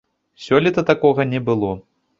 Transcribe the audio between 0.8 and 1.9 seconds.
такога не было.